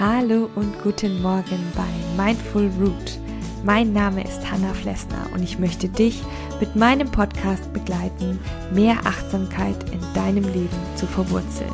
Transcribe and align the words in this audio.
Hallo 0.00 0.50
und 0.56 0.82
guten 0.82 1.22
Morgen 1.22 1.72
bei 1.76 1.86
Mindful 2.16 2.68
Root. 2.80 3.18
Mein 3.62 3.92
Name 3.92 4.24
ist 4.24 4.50
Hanna 4.50 4.74
Flessner 4.74 5.30
und 5.32 5.44
ich 5.44 5.60
möchte 5.60 5.88
dich 5.88 6.24
mit 6.58 6.74
meinem 6.74 7.08
Podcast 7.08 7.72
begleiten, 7.72 8.40
mehr 8.72 8.96
Achtsamkeit 9.04 9.90
in 9.92 10.00
deinem 10.12 10.44
Leben 10.52 10.76
zu 10.96 11.06
verwurzeln. 11.06 11.70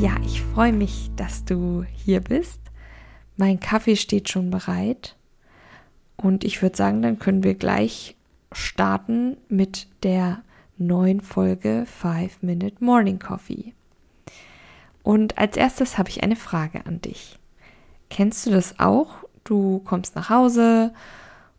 Ja, 0.00 0.16
ich 0.26 0.42
freue 0.42 0.72
mich, 0.72 1.12
dass 1.14 1.44
du 1.44 1.84
hier 1.94 2.20
bist. 2.20 2.69
Mein 3.40 3.58
Kaffee 3.58 3.96
steht 3.96 4.28
schon 4.28 4.50
bereit 4.50 5.16
und 6.18 6.44
ich 6.44 6.60
würde 6.60 6.76
sagen, 6.76 7.00
dann 7.00 7.18
können 7.18 7.42
wir 7.42 7.54
gleich 7.54 8.14
starten 8.52 9.38
mit 9.48 9.86
der 10.02 10.42
neuen 10.76 11.22
Folge 11.22 11.86
5 11.86 12.42
Minute 12.42 12.84
Morning 12.84 13.18
Coffee. 13.18 13.72
Und 15.02 15.38
als 15.38 15.56
erstes 15.56 15.96
habe 15.96 16.10
ich 16.10 16.22
eine 16.22 16.36
Frage 16.36 16.84
an 16.84 17.00
dich. 17.00 17.38
Kennst 18.10 18.44
du 18.44 18.50
das 18.50 18.78
auch? 18.78 19.24
Du 19.44 19.78
kommst 19.86 20.16
nach 20.16 20.28
Hause 20.28 20.92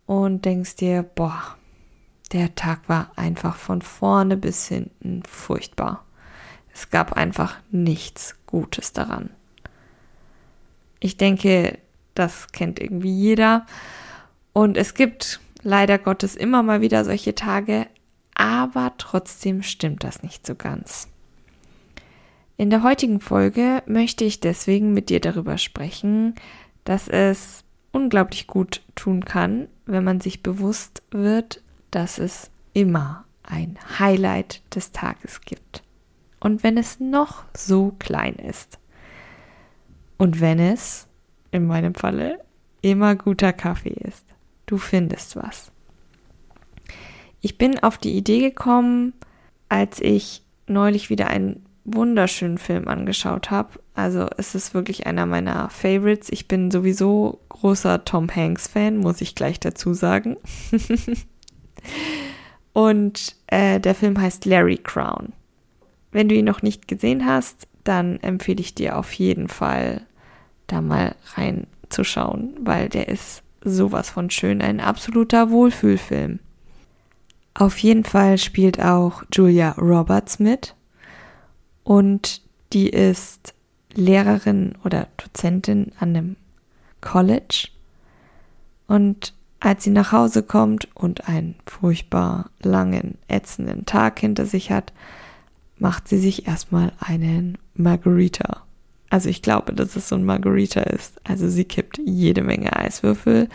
und 0.05 0.45
denkst 0.45 0.75
dir, 0.75 1.01
boah, 1.01 1.57
der 2.31 2.53
Tag 2.53 2.87
war 2.89 3.11
einfach 3.15 3.55
von 3.55 3.81
vorne 3.81 4.37
bis 4.37 4.67
hinten 4.67 5.23
furchtbar. 5.27 6.05
Es 6.75 6.91
gab 6.91 7.13
einfach 7.13 7.57
nichts 7.71 8.35
Gutes 8.45 8.93
daran. 8.93 9.31
Ich 11.01 11.17
denke, 11.17 11.79
das 12.15 12.53
kennt 12.53 12.79
irgendwie 12.79 13.13
jeder. 13.13 13.65
Und 14.53 14.77
es 14.77 14.93
gibt 14.93 15.41
leider 15.63 15.97
Gottes 15.97 16.35
immer 16.35 16.63
mal 16.63 16.79
wieder 16.79 17.03
solche 17.03 17.35
Tage, 17.35 17.87
aber 18.33 18.93
trotzdem 18.97 19.63
stimmt 19.63 20.05
das 20.05 20.23
nicht 20.23 20.47
so 20.47 20.55
ganz. 20.55 21.09
In 22.55 22.69
der 22.69 22.83
heutigen 22.83 23.19
Folge 23.19 23.81
möchte 23.87 24.23
ich 24.23 24.39
deswegen 24.39 24.93
mit 24.93 25.09
dir 25.09 25.19
darüber 25.19 25.57
sprechen, 25.57 26.35
dass 26.83 27.07
es 27.07 27.63
unglaublich 27.91 28.47
gut 28.47 28.81
tun 28.95 29.25
kann, 29.25 29.67
wenn 29.85 30.03
man 30.03 30.21
sich 30.21 30.43
bewusst 30.43 31.01
wird, 31.11 31.61
dass 31.89 32.19
es 32.19 32.51
immer 32.73 33.25
ein 33.43 33.77
Highlight 33.99 34.61
des 34.75 34.91
Tages 34.91 35.41
gibt. 35.41 35.83
Und 36.39 36.63
wenn 36.63 36.77
es 36.77 36.99
noch 36.99 37.43
so 37.55 37.93
klein 37.99 38.35
ist. 38.35 38.77
Und 40.21 40.39
wenn 40.39 40.59
es, 40.59 41.07
in 41.49 41.65
meinem 41.65 41.95
Falle, 41.95 42.37
immer 42.83 43.15
guter 43.15 43.53
Kaffee 43.53 43.95
ist. 44.07 44.23
Du 44.67 44.77
findest 44.77 45.35
was. 45.35 45.71
Ich 47.39 47.57
bin 47.57 47.81
auf 47.81 47.97
die 47.97 48.15
Idee 48.15 48.39
gekommen, 48.39 49.13
als 49.67 49.99
ich 49.99 50.43
neulich 50.67 51.09
wieder 51.09 51.25
einen 51.25 51.65
wunderschönen 51.85 52.59
Film 52.59 52.87
angeschaut 52.87 53.49
habe. 53.49 53.79
Also 53.95 54.27
es 54.37 54.53
ist 54.53 54.75
wirklich 54.75 55.07
einer 55.07 55.25
meiner 55.25 55.71
Favorites. 55.71 56.29
Ich 56.29 56.47
bin 56.47 56.69
sowieso 56.69 57.39
großer 57.49 58.05
Tom 58.05 58.29
Hanks 58.29 58.67
Fan, 58.67 58.97
muss 58.97 59.21
ich 59.21 59.33
gleich 59.33 59.59
dazu 59.59 59.95
sagen. 59.95 60.37
Und 62.73 63.35
äh, 63.47 63.79
der 63.79 63.95
Film 63.95 64.21
heißt 64.21 64.45
Larry 64.45 64.77
Crown. 64.77 65.33
Wenn 66.11 66.29
du 66.29 66.35
ihn 66.35 66.45
noch 66.45 66.61
nicht 66.61 66.87
gesehen 66.87 67.25
hast, 67.25 67.67
dann 67.83 68.19
empfehle 68.19 68.61
ich 68.61 68.75
dir 68.75 68.97
auf 68.97 69.11
jeden 69.13 69.47
Fall, 69.47 70.05
da 70.71 70.81
mal 70.81 71.15
reinzuschauen, 71.35 72.55
weil 72.61 72.89
der 72.89 73.09
ist 73.09 73.43
sowas 73.63 74.09
von 74.09 74.29
schön, 74.29 74.61
ein 74.61 74.79
absoluter 74.79 75.51
Wohlfühlfilm. 75.51 76.39
Auf 77.53 77.77
jeden 77.79 78.03
Fall 78.03 78.37
spielt 78.37 78.81
auch 78.81 79.23
Julia 79.31 79.71
Roberts 79.71 80.39
mit 80.39 80.75
und 81.83 82.41
die 82.73 82.89
ist 82.89 83.53
Lehrerin 83.93 84.75
oder 84.83 85.07
Dozentin 85.17 85.91
an 85.99 86.09
einem 86.09 86.35
College. 87.01 87.67
Und 88.87 89.33
als 89.59 89.83
sie 89.83 89.89
nach 89.89 90.11
Hause 90.11 90.43
kommt 90.43 90.87
und 90.95 91.27
einen 91.27 91.55
furchtbar 91.65 92.49
langen, 92.61 93.17
ätzenden 93.27 93.85
Tag 93.85 94.19
hinter 94.19 94.45
sich 94.45 94.71
hat, 94.71 94.93
macht 95.77 96.07
sie 96.07 96.17
sich 96.17 96.47
erstmal 96.47 96.93
einen 96.99 97.57
Margarita. 97.75 98.63
Also 99.11 99.27
ich 99.27 99.41
glaube, 99.41 99.73
dass 99.73 99.97
es 99.97 100.07
so 100.07 100.15
ein 100.15 100.23
Margarita 100.23 100.79
ist. 100.79 101.19
Also 101.25 101.49
sie 101.49 101.65
kippt 101.65 101.99
jede 102.03 102.41
Menge 102.41 102.75
Eiswürfel 102.75 103.49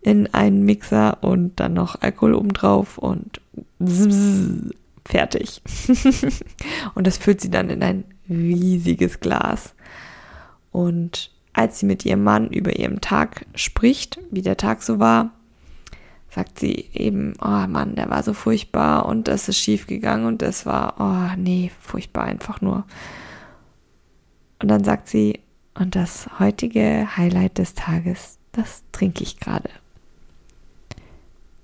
in 0.00 0.32
einen 0.32 0.64
Mixer 0.64 1.18
und 1.22 1.58
dann 1.58 1.74
noch 1.74 2.00
Alkohol 2.00 2.34
obendrauf 2.34 2.98
und 2.98 3.40
fertig. 5.04 5.60
und 6.94 7.06
das 7.06 7.18
füllt 7.18 7.40
sie 7.40 7.50
dann 7.50 7.68
in 7.68 7.82
ein 7.82 8.04
riesiges 8.30 9.18
Glas. 9.18 9.74
Und 10.70 11.32
als 11.52 11.80
sie 11.80 11.86
mit 11.86 12.04
ihrem 12.04 12.22
Mann 12.22 12.48
über 12.48 12.78
ihren 12.78 13.00
Tag 13.00 13.46
spricht, 13.56 14.20
wie 14.30 14.42
der 14.42 14.56
Tag 14.56 14.84
so 14.84 15.00
war, 15.00 15.32
sagt 16.30 16.60
sie 16.60 16.90
eben, 16.94 17.34
oh 17.42 17.66
Mann, 17.66 17.96
der 17.96 18.08
war 18.08 18.22
so 18.22 18.34
furchtbar 18.34 19.06
und 19.06 19.26
das 19.26 19.48
ist 19.48 19.58
schief 19.58 19.88
gegangen 19.88 20.26
und 20.26 20.42
das 20.42 20.64
war, 20.64 20.94
oh 21.00 21.36
nee, 21.36 21.72
furchtbar 21.80 22.22
einfach 22.22 22.60
nur. 22.60 22.84
Und 24.62 24.68
dann 24.68 24.84
sagt 24.84 25.08
sie, 25.08 25.40
und 25.74 25.96
das 25.96 26.28
heutige 26.38 27.16
Highlight 27.16 27.58
des 27.58 27.74
Tages, 27.74 28.38
das 28.52 28.84
trinke 28.92 29.22
ich 29.22 29.40
gerade 29.40 29.68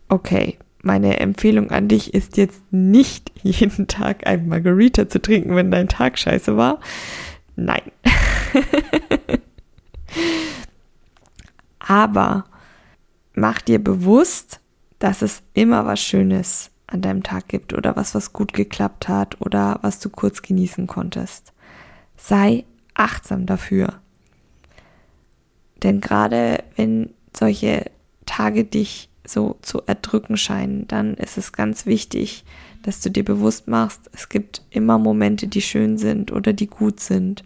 okay, 0.08 0.58
meine 0.82 1.20
Empfehlung 1.20 1.70
an 1.70 1.88
dich 1.88 2.14
ist 2.14 2.36
jetzt 2.36 2.60
nicht 2.70 3.32
jeden 3.42 3.86
Tag 3.86 4.26
ein 4.26 4.48
Margarita 4.48 5.08
zu 5.08 5.20
trinken, 5.20 5.54
wenn 5.56 5.70
dein 5.70 5.88
Tag 5.88 6.18
scheiße 6.18 6.56
war. 6.56 6.80
Nein. 7.56 7.82
Aber 11.78 12.44
mach 13.34 13.60
dir 13.60 13.82
bewusst, 13.82 14.60
dass 14.98 15.22
es 15.22 15.42
immer 15.54 15.86
was 15.86 16.00
Schönes 16.00 16.70
an 16.86 17.02
deinem 17.02 17.22
Tag 17.22 17.48
gibt 17.48 17.72
oder 17.72 17.96
was, 17.96 18.14
was 18.14 18.32
gut 18.32 18.52
geklappt 18.52 19.08
hat 19.08 19.40
oder 19.40 19.78
was 19.82 19.98
du 20.00 20.10
kurz 20.10 20.42
genießen 20.42 20.86
konntest. 20.86 21.52
Sei 22.16 22.64
achtsam 22.98 23.46
dafür. 23.46 24.00
Denn 25.82 26.00
gerade 26.00 26.64
wenn 26.76 27.10
solche 27.36 27.90
Tage 28.26 28.64
dich 28.64 29.08
so 29.24 29.56
zu 29.62 29.82
erdrücken 29.86 30.36
scheinen, 30.36 30.88
dann 30.88 31.14
ist 31.14 31.38
es 31.38 31.52
ganz 31.52 31.86
wichtig, 31.86 32.44
dass 32.82 33.00
du 33.00 33.10
dir 33.10 33.24
bewusst 33.24 33.68
machst, 33.68 34.08
es 34.12 34.28
gibt 34.28 34.62
immer 34.70 34.98
Momente, 34.98 35.48
die 35.48 35.62
schön 35.62 35.98
sind 35.98 36.32
oder 36.32 36.52
die 36.52 36.68
gut 36.68 37.00
sind. 37.00 37.44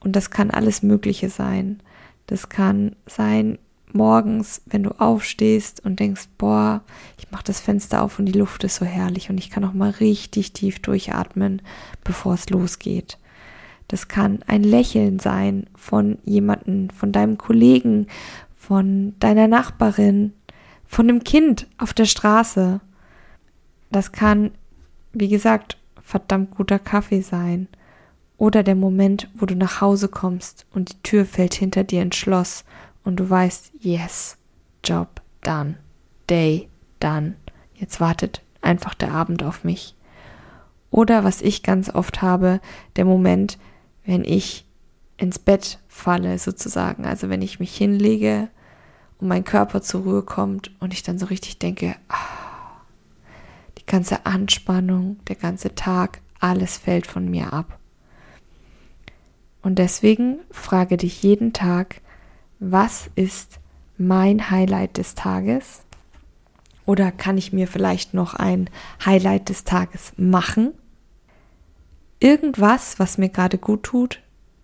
Und 0.00 0.16
das 0.16 0.30
kann 0.30 0.50
alles 0.50 0.82
Mögliche 0.82 1.30
sein. 1.30 1.80
Das 2.26 2.48
kann 2.48 2.96
sein 3.06 3.58
morgens, 3.92 4.62
wenn 4.66 4.82
du 4.82 4.90
aufstehst 4.98 5.84
und 5.84 6.00
denkst, 6.00 6.28
boah, 6.38 6.82
ich 7.18 7.30
mache 7.30 7.44
das 7.44 7.60
Fenster 7.60 8.02
auf 8.02 8.18
und 8.18 8.26
die 8.26 8.38
Luft 8.38 8.64
ist 8.64 8.76
so 8.76 8.84
herrlich 8.84 9.30
und 9.30 9.38
ich 9.38 9.50
kann 9.50 9.64
auch 9.64 9.74
mal 9.74 9.90
richtig 9.90 10.52
tief 10.52 10.80
durchatmen, 10.80 11.62
bevor 12.04 12.34
es 12.34 12.50
losgeht. 12.50 13.18
Das 13.92 14.08
kann 14.08 14.40
ein 14.46 14.64
Lächeln 14.64 15.18
sein 15.18 15.66
von 15.74 16.16
jemanden, 16.24 16.88
von 16.90 17.12
deinem 17.12 17.36
Kollegen, 17.36 18.06
von 18.56 19.14
deiner 19.20 19.48
Nachbarin, 19.48 20.32
von 20.86 21.10
einem 21.10 21.22
Kind 21.24 21.66
auf 21.76 21.92
der 21.92 22.06
Straße. 22.06 22.80
Das 23.90 24.10
kann, 24.10 24.50
wie 25.12 25.28
gesagt, 25.28 25.76
verdammt 26.02 26.52
guter 26.52 26.78
Kaffee 26.78 27.20
sein. 27.20 27.68
Oder 28.38 28.62
der 28.62 28.76
Moment, 28.76 29.28
wo 29.34 29.44
du 29.44 29.54
nach 29.54 29.82
Hause 29.82 30.08
kommst 30.08 30.64
und 30.72 30.92
die 30.92 31.02
Tür 31.02 31.26
fällt 31.26 31.52
hinter 31.52 31.84
dir 31.84 32.00
ins 32.00 32.16
Schloss 32.16 32.64
und 33.04 33.16
du 33.16 33.28
weißt, 33.28 33.72
yes, 33.78 34.38
Job 34.82 35.20
done, 35.42 35.74
day 36.30 36.66
done. 36.98 37.34
Jetzt 37.74 38.00
wartet 38.00 38.40
einfach 38.62 38.94
der 38.94 39.12
Abend 39.12 39.42
auf 39.42 39.64
mich. 39.64 39.94
Oder 40.90 41.24
was 41.24 41.42
ich 41.42 41.62
ganz 41.62 41.94
oft 41.94 42.22
habe, 42.22 42.62
der 42.96 43.04
Moment, 43.04 43.58
wenn 44.04 44.24
ich 44.24 44.64
ins 45.16 45.38
Bett 45.38 45.78
falle 45.88 46.38
sozusagen, 46.38 47.04
also 47.04 47.28
wenn 47.28 47.42
ich 47.42 47.60
mich 47.60 47.76
hinlege 47.76 48.48
und 49.18 49.28
mein 49.28 49.44
Körper 49.44 49.82
zur 49.82 50.02
Ruhe 50.02 50.22
kommt 50.22 50.72
und 50.80 50.92
ich 50.92 51.02
dann 51.02 51.18
so 51.18 51.26
richtig 51.26 51.58
denke, 51.58 51.94
ah, 52.08 52.80
die 53.78 53.86
ganze 53.86 54.26
Anspannung, 54.26 55.18
der 55.28 55.36
ganze 55.36 55.74
Tag, 55.74 56.20
alles 56.40 56.76
fällt 56.76 57.06
von 57.06 57.30
mir 57.30 57.52
ab. 57.52 57.78
Und 59.62 59.78
deswegen 59.78 60.40
frage 60.50 60.96
dich 60.96 61.22
jeden 61.22 61.52
Tag, 61.52 62.00
was 62.58 63.10
ist 63.14 63.60
mein 63.96 64.50
Highlight 64.50 64.98
des 64.98 65.14
Tages? 65.14 65.82
Oder 66.84 67.12
kann 67.12 67.38
ich 67.38 67.52
mir 67.52 67.68
vielleicht 67.68 68.12
noch 68.12 68.34
ein 68.34 68.68
Highlight 69.04 69.48
des 69.48 69.62
Tages 69.62 70.12
machen? 70.16 70.72
Irgendwas, 72.22 73.00
was 73.00 73.18
mir 73.18 73.30
gerade 73.30 73.58
gut 73.58 73.82
tut, 73.82 74.20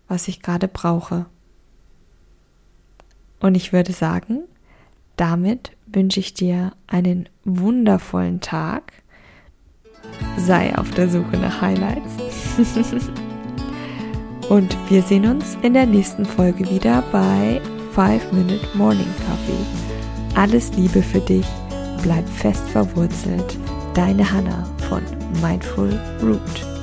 was 0.06 0.28
ich 0.28 0.42
gerade 0.42 0.68
brauche. 0.68 1.26
Und 3.40 3.56
ich 3.56 3.72
würde 3.72 3.92
sagen, 3.92 4.42
damit 5.16 5.72
wünsche 5.86 6.20
ich 6.20 6.34
dir 6.34 6.70
einen 6.86 7.28
wundervollen 7.44 8.40
Tag. 8.40 8.92
Sei 10.36 10.78
auf 10.78 10.92
der 10.92 11.08
Suche 11.08 11.36
nach 11.36 11.60
Highlights. 11.60 12.14
Und 14.48 14.76
wir 14.88 15.02
sehen 15.02 15.26
uns 15.26 15.58
in 15.62 15.74
der 15.74 15.86
nächsten 15.86 16.24
Folge 16.24 16.70
wieder 16.70 17.02
bei 17.10 17.60
5 17.92 18.30
Minute 18.30 18.68
Morning 18.74 19.12
Coffee. 19.26 20.38
Alles 20.38 20.72
Liebe 20.76 21.02
für 21.02 21.20
dich, 21.20 21.46
bleib 22.04 22.28
fest 22.28 22.68
verwurzelt. 22.68 23.58
Deine 23.94 24.30
Hanna 24.30 24.62
von 24.88 25.02
Mindful 25.42 25.98
Root. 26.22 26.77